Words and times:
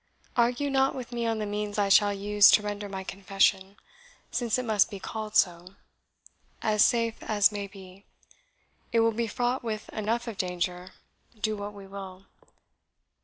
Argue 0.35 0.71
not 0.71 0.95
with 0.95 1.11
me 1.11 1.27
on 1.27 1.37
the 1.37 1.45
means 1.45 1.77
I 1.77 1.87
shall 1.89 2.11
use 2.11 2.49
to 2.53 2.63
render 2.63 2.89
my 2.89 3.03
confession 3.03 3.77
since 4.31 4.57
it 4.57 4.65
must 4.65 4.89
be 4.89 4.99
called 4.99 5.35
so 5.35 5.75
as 6.63 6.83
safe 6.83 7.21
as 7.21 7.51
may 7.51 7.67
be; 7.67 8.05
it 8.91 9.01
will 9.01 9.11
be 9.11 9.27
fraught 9.27 9.63
with 9.63 9.89
enough 9.89 10.27
of 10.27 10.39
danger, 10.39 10.93
do 11.39 11.55
what 11.55 11.73
we 11.75 11.85
will. 11.85 12.25